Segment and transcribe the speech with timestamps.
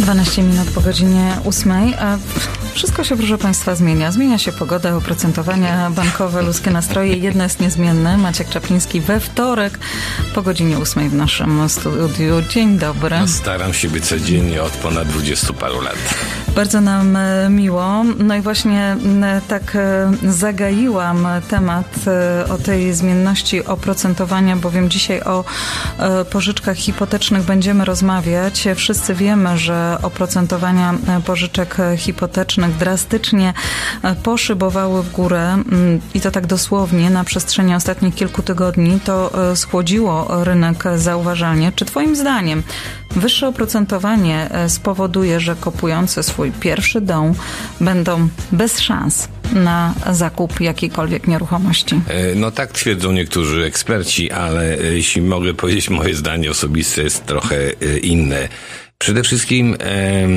[0.00, 1.72] 12 minut po godzinie 8.
[2.00, 2.18] A
[2.74, 4.12] wszystko się, proszę Państwa, zmienia.
[4.12, 7.16] Zmienia się pogoda, oprocentowania bankowe, ludzkie nastroje.
[7.16, 8.18] Jedno jest niezmienne.
[8.18, 9.78] Maciek Czapliński we wtorek
[10.34, 12.42] po godzinie 8 w naszym studiu.
[12.48, 13.20] Dzień dobry.
[13.20, 15.96] No, staram się być codziennie od ponad 20 paru lat.
[16.60, 18.04] Bardzo nam e, miło.
[18.18, 18.96] No i właśnie
[19.48, 25.44] tak e, zagaiłam temat e, o tej zmienności oprocentowania, bowiem dzisiaj o
[26.30, 28.68] pożyczkach hipotecznych będziemy rozmawiać.
[28.76, 30.94] Wszyscy wiemy, że oprocentowania
[31.26, 33.54] pożyczek hipotecznych drastycznie
[34.22, 35.62] poszybowały w górę
[36.14, 39.00] i to tak dosłownie na przestrzeni ostatnich kilku tygodni.
[39.00, 41.72] To schłodziło rynek zauważalnie.
[41.72, 42.62] Czy Twoim zdaniem
[43.10, 47.34] wyższe oprocentowanie spowoduje, że kopujący swój swój pierwszy dom,
[47.80, 52.00] będą bez szans na zakup jakiejkolwiek nieruchomości.
[52.08, 57.26] E, no tak twierdzą niektórzy eksperci, ale e, jeśli mogę powiedzieć, moje zdanie osobiste jest
[57.26, 58.48] trochę e, inne.
[59.02, 60.28] Przede wszystkim e,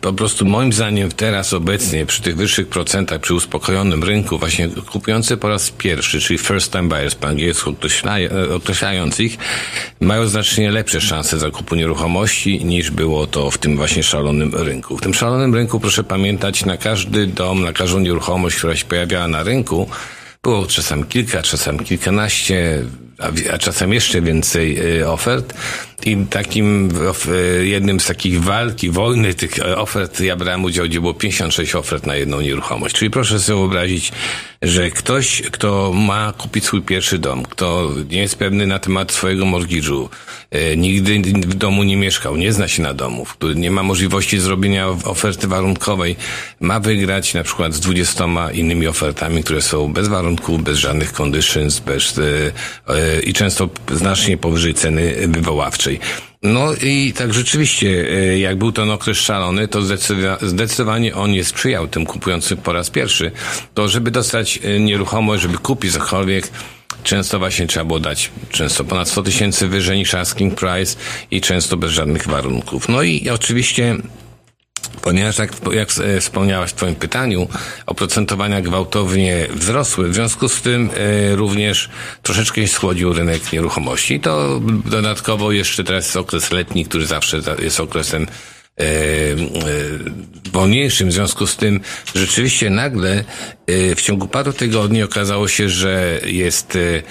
[0.00, 5.36] po prostu moim zdaniem teraz obecnie przy tych wyższych procentach, przy uspokojonym rynku, właśnie kupujący
[5.36, 7.74] po raz pierwszy, czyli first time buyers po angielsku
[8.56, 9.38] określając ich,
[10.00, 14.96] mają znacznie lepsze szanse zakupu nieruchomości niż było to w tym właśnie szalonym rynku.
[14.96, 19.28] W tym szalonym rynku proszę pamiętać, na każdy dom, na każdą nieruchomość, która się pojawiała
[19.28, 19.88] na rynku,
[20.42, 22.82] było czasem kilka, czasem kilkanaście,
[23.18, 25.54] a, a czasem jeszcze więcej y, ofert.
[26.04, 26.88] I takim
[27.62, 32.06] jednym z takich walki, wojny tych y, ofert ja brałem udział, gdzie było 56 ofert
[32.06, 32.94] na jedną nieruchomość.
[32.94, 34.12] Czyli proszę sobie wyobrazić,
[34.62, 39.44] że ktoś, kto ma kupić swój pierwszy dom, kto nie jest pewny na temat swojego
[39.44, 40.08] mortgage'u,
[40.76, 44.88] nigdy w domu nie mieszkał, nie zna się na domu, który nie ma możliwości zrobienia
[44.88, 46.16] oferty warunkowej,
[46.60, 51.80] ma wygrać na przykład z 20 innymi ofertami, które są bez warunków, bez żadnych conditions,
[51.80, 52.20] bez
[53.24, 55.85] i często znacznie powyżej ceny wywoławczej.
[56.42, 59.80] No i tak rzeczywiście, e, jak był ten okres szalony, to
[60.42, 63.30] zdecydowanie on nie sprzyjał tym kupującym po raz pierwszy.
[63.74, 66.48] To żeby dostać e, nieruchomość, żeby kupić cokolwiek,
[67.02, 70.96] często właśnie trzeba było dać często ponad 100 tysięcy wyżej niż asking price
[71.30, 72.88] i często bez żadnych warunków.
[72.88, 73.96] No i oczywiście
[75.06, 77.48] Ponieważ, jak, jak e, wspomniałaś w Twoim pytaniu,
[77.86, 81.88] oprocentowania gwałtownie wzrosły, w związku z tym e, również
[82.22, 84.20] troszeczkę schłodził rynek nieruchomości.
[84.20, 88.86] To dodatkowo jeszcze teraz jest okres letni, który zawsze jest okresem e, e,
[90.52, 91.08] wolniejszym.
[91.08, 91.80] W związku z tym
[92.14, 93.24] rzeczywiście nagle
[93.66, 97.02] e, w ciągu paru tygodni okazało się, że jest e,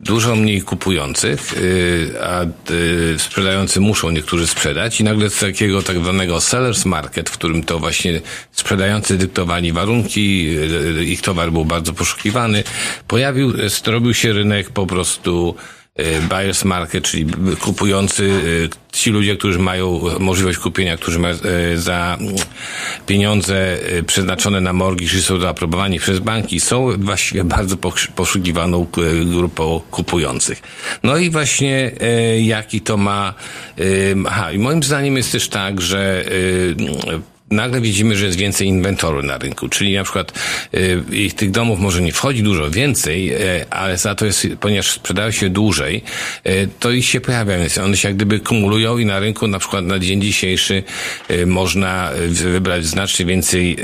[0.00, 5.98] dużo mniej kupujących, y, a y, sprzedający muszą niektórzy sprzedać i nagle z takiego tak
[5.98, 8.20] zwanego sellers market, w którym to właśnie
[8.52, 10.56] sprzedający dyktowali warunki,
[10.98, 12.64] y, ich towar był bardzo poszukiwany,
[13.08, 15.54] pojawił, zrobił się rynek po prostu
[16.28, 17.26] buyers market, czyli
[17.60, 18.30] kupujący,
[18.64, 22.18] e, ci ludzie, którzy mają możliwość kupienia, którzy mają e, za
[23.06, 27.76] pieniądze przeznaczone na morgi, czy są zaaprobowani przez banki, są właściwie bardzo
[28.14, 28.86] poszukiwaną
[29.24, 30.62] grupą kupujących.
[31.02, 31.92] No i właśnie
[32.40, 33.34] jaki to ma,
[34.26, 36.24] aha, i moim zdaniem jest też tak, że
[37.50, 40.32] nagle widzimy, że jest więcej inwentoru na rynku, czyli na przykład
[40.74, 45.30] y, tych domów może nie wchodzi dużo więcej, y, ale za to jest, ponieważ sprzedają
[45.30, 46.02] się dłużej,
[46.46, 49.84] y, to ich się pojawiają, one się jak gdyby kumulują i na rynku na przykład
[49.84, 50.82] na dzień dzisiejszy
[51.30, 53.76] y, można wybrać znacznie więcej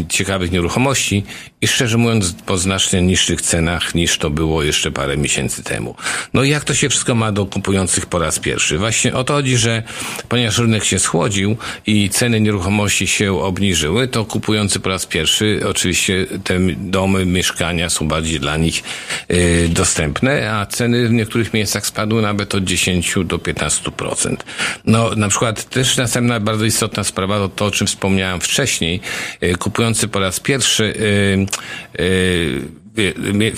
[0.00, 1.24] y, ciekawych nieruchomości
[1.62, 5.94] i szczerze mówiąc po znacznie niższych cenach niż to było jeszcze parę miesięcy temu.
[6.34, 8.78] No i jak to się wszystko ma do kupujących po raz pierwszy?
[8.78, 9.82] Właśnie o to chodzi, że
[10.28, 11.56] ponieważ rynek się schłodził
[11.86, 18.08] i ceny nieruchomości się obniżyły, to kupujący po raz pierwszy oczywiście te domy, mieszkania są
[18.08, 18.82] bardziej dla nich
[19.30, 24.36] y, dostępne, a ceny w niektórych miejscach spadły nawet od 10 do 15%.
[24.84, 29.00] No, na przykład też następna bardzo istotna sprawa to to, o czym wspomniałem wcześniej.
[29.42, 31.51] Y, kupujący po raz pierwszy y,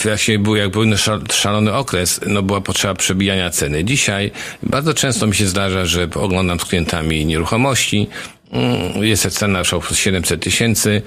[0.02, 0.84] właśnie był jak był
[1.32, 3.84] szalony okres, no była potrzeba przebijania ceny.
[3.84, 4.30] Dzisiaj
[4.62, 8.08] bardzo często mi się zdarza, że oglądam z klientami nieruchomości,
[8.54, 11.02] Mm, jest cena na przykład 700 tysięcy,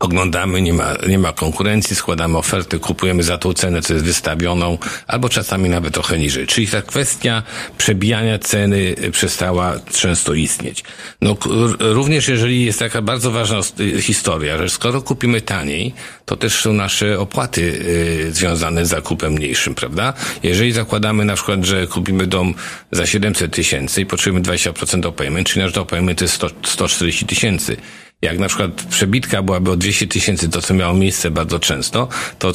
[0.00, 4.78] oglądamy, nie ma, nie ma konkurencji, składamy oferty, kupujemy za tą cenę, co jest wystawioną,
[5.06, 6.46] albo czasami nawet trochę niżej.
[6.46, 7.42] Czyli ta kwestia
[7.78, 10.84] przebijania ceny przestała często istnieć.
[11.22, 11.36] No,
[11.78, 13.60] również jeżeli jest taka bardzo ważna
[14.00, 15.94] historia, że skoro kupimy taniej,
[16.24, 20.12] to też są nasze opłaty y, związane z zakupem mniejszym, prawda?
[20.42, 22.54] Jeżeli zakładamy na przykład, że kupimy dom
[22.92, 26.50] za 700 tysięcy i potrzebujemy 20% do payment, czyli nasz do payment to jest 100,
[26.62, 27.76] 140 tysięcy
[28.22, 32.08] jak na przykład przebitka byłaby o 200 tysięcy, to co miało miejsce bardzo często,
[32.38, 32.52] to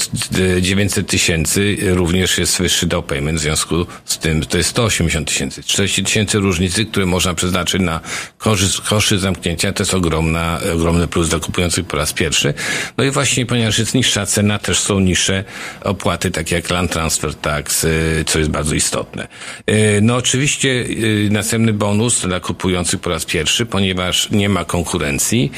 [0.61, 5.63] 900 tysięcy również jest wyższy down payment, w związku z tym to jest 180 tysięcy.
[5.63, 7.99] 40 tysięcy różnicy, które można przeznaczyć na
[8.37, 12.53] koszy, koszy zamknięcia, to jest ogromna, ogromny plus dla kupujących po raz pierwszy.
[12.97, 15.43] No i właśnie, ponieważ jest niższa cena, też są niższe
[15.81, 19.27] opłaty, takie jak land transfer tax, y, co jest bardzo istotne.
[19.69, 25.51] Y, no oczywiście y, następny bonus dla kupujących po raz pierwszy, ponieważ nie ma konkurencji,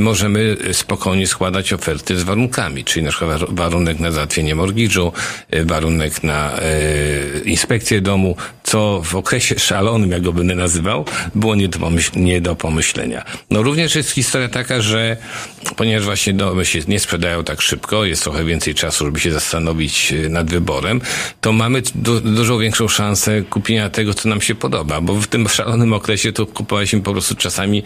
[0.00, 5.12] możemy spokojnie składać oferty z warunkami, czyli na przykład warunek na załatwienie mortgage'u,
[5.64, 6.60] warunek na
[7.44, 11.04] inspekcję domu, co w okresie szalonym, jak go będę nazywał,
[11.34, 13.24] było nie do, pomyśl nie do pomyślenia.
[13.50, 15.16] No również jest historia taka, że
[15.76, 20.14] ponieważ właśnie domy się nie sprzedają tak szybko, jest trochę więcej czasu, żeby się zastanowić
[20.28, 21.00] nad wyborem,
[21.40, 25.48] to mamy du dużo większą szansę kupienia tego, co nam się podoba, bo w tym
[25.48, 27.82] szalonym okresie to kupowaliśmy po prostu czasami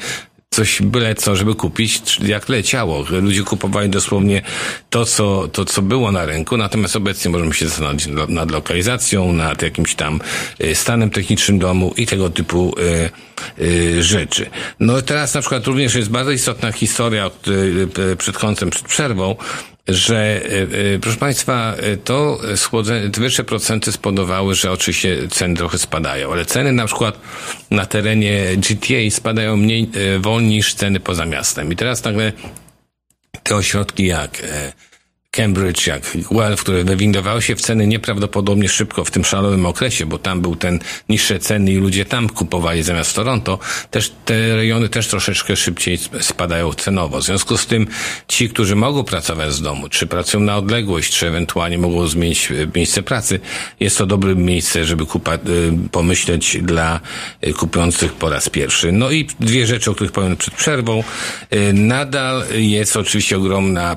[0.56, 3.05] coś byle co, żeby kupić, jak leciało.
[3.11, 4.43] Ludzie kupowali dosłownie
[4.91, 9.62] to, co, to, co było na rynku, natomiast obecnie możemy się zastanowić nad lokalizacją, nad
[9.62, 10.20] jakimś tam
[10.58, 14.47] e, stanem technicznym domu i tego typu y, y, rzeczy.
[14.81, 17.31] No teraz na przykład również jest bardzo istotna historia
[18.12, 19.37] y, przed końcem, przed przerwą,
[19.88, 25.79] że, e, e, proszę Państwa, e, to schłodzenie, wyższe procenty spowodowały, że oczywiście ceny trochę
[25.79, 27.21] spadają, ale ceny na przykład
[27.71, 29.91] na terenie GTA spadają mniej,
[30.21, 31.73] wolniej niż ceny poza miastem.
[31.73, 32.33] I teraz nagle
[33.43, 34.43] te ośrodki jak
[35.37, 40.19] Cambridge, jak Guelph, które wywindowały się w ceny nieprawdopodobnie szybko w tym szalonym okresie, bo
[40.19, 40.79] tam był ten
[41.09, 43.59] niższe ceny i ludzie tam kupowali zamiast Toronto,
[43.91, 47.19] też te rejony też troszeczkę szybciej spadają cenowo.
[47.19, 47.87] W związku z tym
[48.29, 52.55] ci, którzy mogą pracować z domu, czy pracują na odległość, czy ewentualnie mogą zmienić e,
[52.75, 53.41] miejsce pracy,
[53.81, 55.38] jest to dobre miejsce, żeby kupa, e,
[55.93, 57.00] pomyśleć dla
[57.41, 58.93] e, kupujących po raz pierwszy.
[58.93, 61.05] No i dwie rzeczy, o których powiem przed przerwą.
[61.73, 63.97] Nadal jest oczywiście ogromna,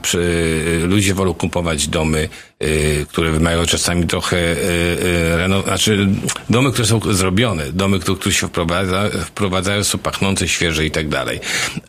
[0.84, 2.30] ludzie wolą kupować domy,
[2.64, 6.08] y, które wymagają czasami trochę y, y, renowacji, znaczy
[6.50, 11.10] domy, które są zrobione, domy, które, które się wprowadza, wprowadzają, są pachnące, świeże i tak
[11.10, 11.40] dalej.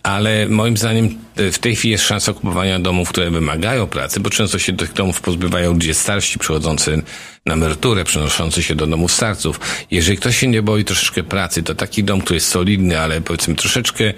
[0.03, 4.59] Ale moim zdaniem w tej chwili jest szansa kupowania domów, które wymagają pracy, bo często
[4.59, 7.03] się tych domów pozbywają ludzie starsi, przychodzący
[7.47, 9.61] na emeryturę, przenoszący się do domów starców.
[9.91, 13.55] Jeżeli ktoś się nie boi troszeczkę pracy, to taki dom, który jest solidny, ale powiedzmy
[13.55, 14.13] troszeczkę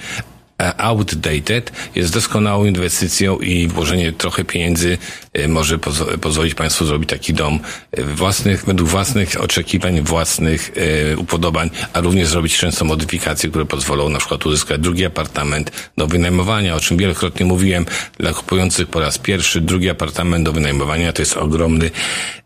[0.76, 4.98] outdated jest doskonałą inwestycją i włożenie trochę pieniędzy
[5.32, 5.78] e, może
[6.20, 7.60] pozwolić Państwu zrobić taki dom
[7.92, 10.70] e, własnych, według własnych oczekiwań, własnych
[11.16, 16.76] upodobań, a również zrobić często modyfikacje, które pozwolą na przykład uzyskać drugi apartament do wynajmowania,
[16.76, 17.86] o czym wielokrotnie mówiłem.
[18.18, 21.90] Dla kupujących po raz pierwszy drugi apartament do wynajmowania to jest ogromny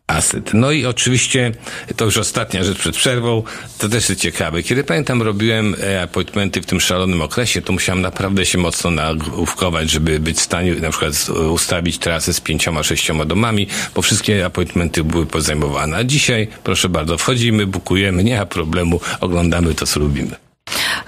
[0.06, 0.54] aset.
[0.54, 1.52] No i oczywiście,
[1.96, 3.42] to już ostatnia rzecz przed przerwą,
[3.78, 4.62] to też jest ciekawe.
[4.62, 9.90] Kiedy pamiętam, robiłem e, appointmenty w tym szalonym okresie, to musiałem naprawdę się mocno nagłówkować,
[9.90, 15.04] żeby być w stanie na przykład ustawić trasę z pięcioma, sześcioma domami, bo wszystkie appointmenty
[15.04, 15.96] były pozajmowane.
[15.96, 20.36] A dzisiaj, proszę bardzo, wchodzimy, bukujemy, nie ma problemu, oglądamy to, co lubimy.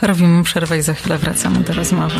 [0.03, 2.15] Robimy przerwę i za chwilę wracamy do rozmowy.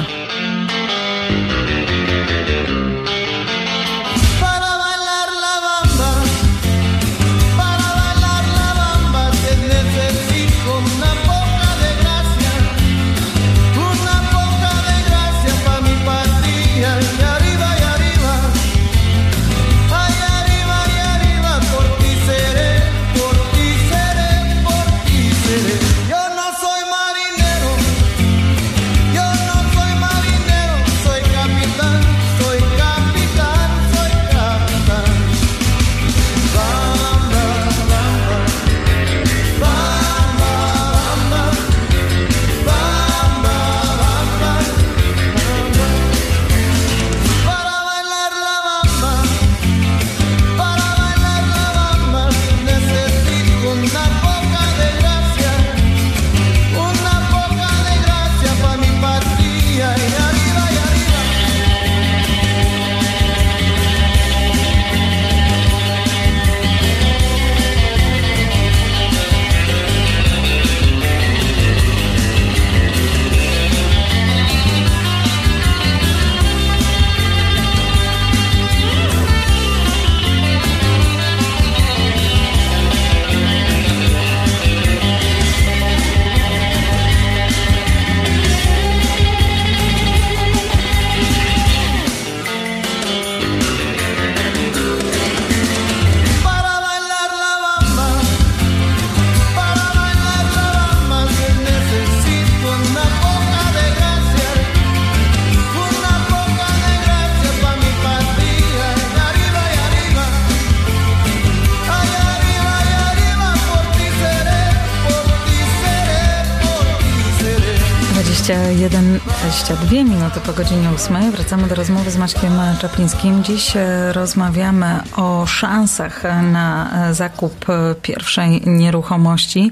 [118.49, 121.31] 21, 22 minuty po godzinie 8.
[121.31, 123.45] Wracamy do rozmowy z Maćkiem Czaplińskim.
[123.45, 129.71] Dziś e, rozmawiamy o szansach na e, zakup e, pierwszej nieruchomości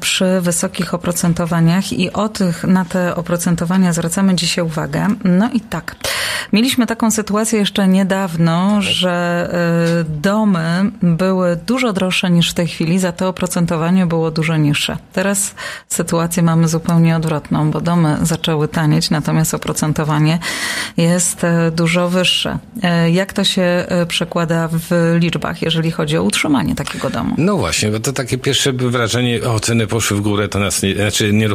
[0.00, 5.06] przy wysokich oprocentowaniach i o tych, na te oprocentowania zwracamy dzisiaj uwagę.
[5.24, 5.96] No i tak,
[6.52, 9.48] mieliśmy taką sytuację jeszcze niedawno, że
[10.08, 14.96] domy były dużo droższe niż w tej chwili, za to oprocentowanie było dużo niższe.
[15.12, 15.54] Teraz
[15.88, 20.38] sytuację mamy zupełnie odwrotną, bo domy zaczęły tanieć, natomiast oprocentowanie
[20.96, 22.58] jest e, dużo wyższe.
[22.82, 27.34] E, jak to się e, przekłada w liczbach, jeżeli chodzi o utrzymanie takiego domu?
[27.38, 30.94] No właśnie, bo to takie pierwsze wrażenie, o ceny poszły w górę, to nas nie,
[30.94, 31.48] znaczy nie,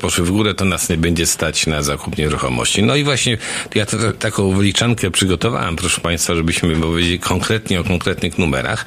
[0.00, 2.82] poszły w górę, to nas nie będzie stać na zakup nieruchomości.
[2.82, 3.38] No i właśnie
[3.74, 8.84] ja to, taką wyliczankę przygotowałem, proszę Państwa, żebyśmy powiedzieli konkretnie o konkretnych numerach.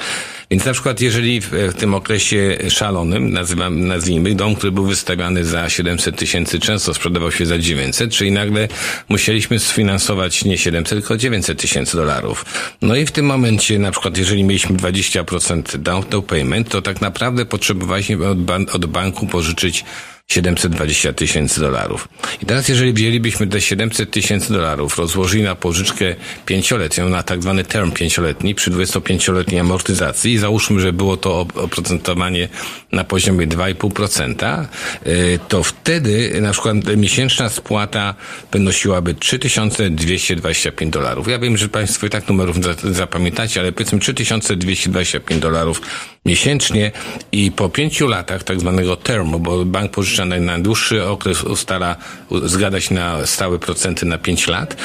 [0.53, 5.45] Więc na przykład jeżeli w, w tym okresie szalonym, nazywam, nazwijmy, dom, który był wystawiany
[5.45, 8.67] za 700 tysięcy, często sprzedawał się za 900, czyli nagle
[9.09, 12.45] musieliśmy sfinansować nie 700, tylko 900 tysięcy dolarów.
[12.81, 17.45] No i w tym momencie, na przykład jeżeli mieliśmy 20% down payment, to tak naprawdę
[17.45, 19.85] potrzebowaliśmy od, ban od banku pożyczyć
[20.33, 22.07] 720 tysięcy dolarów.
[22.41, 26.15] I teraz, jeżeli wzięlibyśmy te 700 tysięcy dolarów, rozłożyli na pożyczkę
[26.45, 32.49] pięcioletnią, na tak zwany term pięcioletni, przy 25-letniej amortyzacji i załóżmy, że było to oprocentowanie
[32.91, 34.65] na poziomie 2,5%,
[35.07, 38.15] y, to wtedy na przykład miesięczna spłata
[38.51, 41.27] wynosiłaby 3225 dolarów.
[41.27, 45.81] Ja wiem, że Państwo i tak numerów zapamiętacie, ale powiedzmy 3225 dolarów
[46.25, 46.91] miesięcznie
[47.31, 51.95] i po pięciu latach tak zwanego termu, bo bank pożycza na, dłuższy okres ustala,
[52.43, 54.75] zgada się na stałe procenty na pięć lat,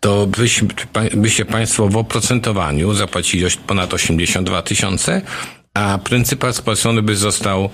[0.00, 0.60] to byś,
[1.14, 5.22] byście Państwo w oprocentowaniu zapłacili ponad 82 tysiące,
[5.74, 7.70] a pryncypał spłacony by został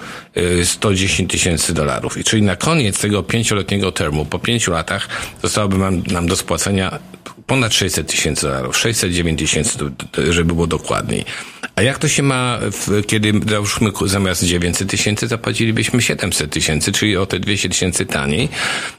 [0.64, 2.18] 110 y, tysięcy dolarów.
[2.18, 5.08] I czyli na koniec tego pięcioletniego termu, po pięciu latach,
[5.42, 5.76] zostałoby
[6.12, 6.98] nam do spłacenia
[7.46, 9.78] ponad 600 tysięcy dolarów, 609 tysięcy,
[10.30, 11.24] żeby było dokładniej.
[11.76, 12.58] A jak to się ma,
[13.06, 18.48] kiedy załóżmy zamiast 900 tysięcy zapłacilibyśmy 700 tysięcy, czyli o te 200 tysięcy taniej.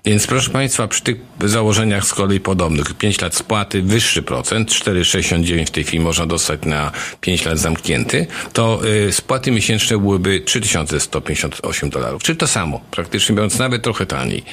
[0.06, 5.66] Więc proszę Państwa, przy tych założeniach z kolei podobnych, 5 lat spłaty, wyższy procent, 4,69
[5.66, 11.90] w tej chwili można dostać na 5 lat zamknięty, to y, spłaty miesięczne byłyby 3158
[11.90, 12.24] dolarów.
[12.24, 14.44] Czyli to samo, praktycznie biorąc nawet trochę taniej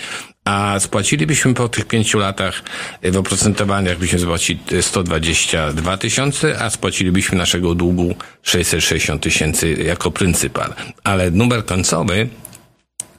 [0.44, 2.62] a spłacilibyśmy po tych pięciu latach
[3.02, 10.74] w oprocentowaniach byśmy zapłacili 122 tysiące, a spłacilibyśmy naszego długu 660 tysięcy jako pryncypal.
[11.04, 12.28] Ale numer końcowy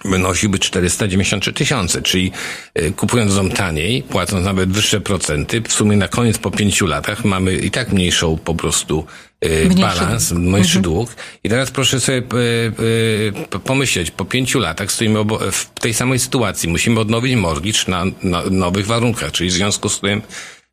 [0.06, 2.32] wynosiłby 493 tysiące, czyli
[2.74, 7.26] e, kupując dom taniej, płacąc nawet wyższe procenty, w sumie na koniec po pięciu latach
[7.26, 9.06] mamy i tak mniejszą po prostu
[9.50, 10.42] mniejszy balans, dług.
[10.42, 10.84] mniejszy mhm.
[10.84, 11.16] dług.
[11.44, 15.20] I teraz proszę sobie e, pomyśleć, po pięciu latach stoimy
[15.52, 16.70] w tej samej sytuacji.
[16.70, 20.22] Musimy odnowić mortgage na, na nowych warunkach, czyli w związku z tym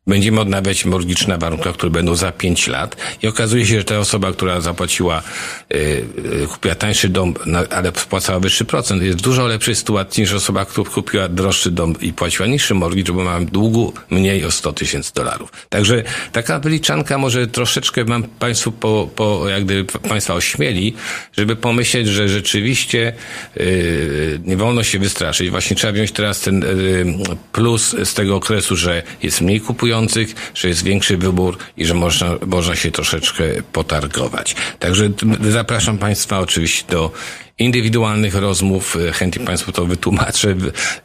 [0.07, 3.99] Będziemy odnawiać mortgage na warunkach, które będą za 5 lat i okazuje się, że ta
[3.99, 5.21] osoba, która zapłaciła,
[5.69, 7.33] yy, kupiła tańszy dom,
[7.69, 11.95] ale spłacała wyższy procent, jest w dużo lepszej sytuacji niż osoba, która kupiła droższy dom
[12.01, 15.51] i płaciła niższy mortgage, bo ma długu mniej o 100 tysięcy dolarów.
[15.69, 20.93] Także taka wyliczanka może troszeczkę mam Państwu po, po jak gdyby Państwa ośmieli,
[21.37, 23.13] żeby pomyśleć, że rzeczywiście
[23.55, 25.49] yy, nie wolno się wystraszyć.
[25.49, 30.35] Właśnie trzeba wziąć teraz ten yy, plus z tego okresu, że jest mniej kupujących, kupujących,
[30.55, 33.43] że jest większy wybór i że można, można się troszeczkę
[33.73, 34.55] potargować.
[34.79, 35.09] Także
[35.49, 37.11] zapraszam Państwa oczywiście do
[37.59, 38.97] indywidualnych rozmów.
[39.13, 40.55] Chętnie Państwu to wytłumaczę,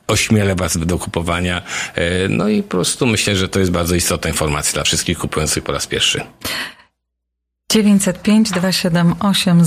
[0.06, 1.62] ośmielę Was do kupowania.
[1.94, 5.64] E, no i po prostu myślę, że to jest bardzo istotna informacja dla wszystkich kupujących
[5.64, 6.20] po raz pierwszy.
[7.68, 9.64] 905 278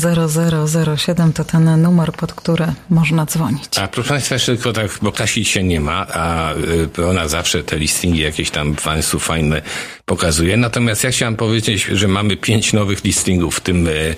[0.98, 3.78] 0007 to ten numer, pod który można dzwonić.
[3.78, 6.54] A proszę Państwa, jeszcze tylko tak, bo Kasi się nie ma, a
[6.98, 9.62] y, ona zawsze te listingi jakieś tam Państwu fajne
[10.06, 10.58] pokazuje.
[10.58, 14.16] Natomiast ja chciałem powiedzieć, że mamy pięć nowych listingów w tym y,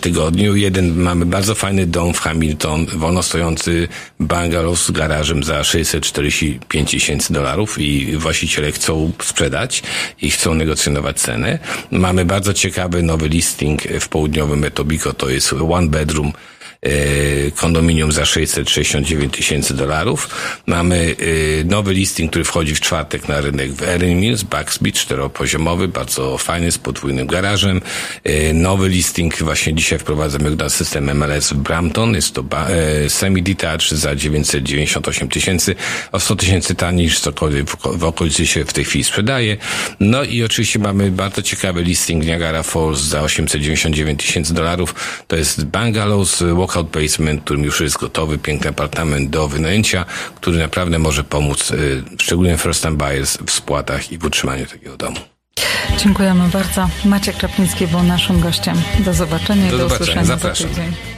[0.00, 0.56] tygodniu.
[0.56, 3.88] Jeden mamy bardzo fajny dom w Hamilton, wolno stojący
[4.20, 9.82] bungalow z garażem za 645 tysięcy dolarów i właściciele chcą sprzedać
[10.22, 11.58] i chcą negocjować cenę.
[11.90, 16.55] Mamy bardzo ciekawy nowy listing w południowym Etobicoke, to jest one bedroom E,
[17.56, 20.28] kondominium za 669 tysięcy dolarów.
[20.66, 21.16] Mamy
[21.60, 26.38] e, nowy listing, który wchodzi w czwartek na rynek w Erin Mills, Buxby, czteropoziomowy, bardzo
[26.38, 27.80] fajny, z podwójnym garażem.
[28.24, 32.14] E, nowy listing właśnie dzisiaj wprowadzamy na system MLS w Brampton.
[32.14, 32.44] Jest to
[33.08, 35.74] semi-detached za 998 tysięcy,
[36.12, 39.56] o 100 tysięcy taniej niż cokolwiek w okolicy się w tej chwili sprzedaje.
[40.00, 44.94] No i oczywiście mamy bardzo ciekawy listing Niagara Falls za 899 tysięcy dolarów.
[45.28, 50.04] To jest bungalow z walkout basement, którym już jest gotowy, piękny apartament do wynajęcia,
[50.34, 54.96] który naprawdę może pomóc, y, szczególnie first time buyers w spłatach i w utrzymaniu takiego
[54.96, 55.16] domu.
[55.98, 56.88] Dziękujemy bardzo.
[57.04, 58.82] Maciek Czapliński był naszym gościem.
[58.98, 59.94] Do zobaczenia do i do zobaczenia.
[59.94, 60.68] usłyszenia Zapraszam.
[60.68, 61.15] za tydzień.